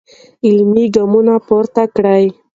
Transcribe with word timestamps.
عملي 0.49 0.85
ګامونه 0.95 1.33
پورته 1.47 1.83
کړئ. 1.95 2.25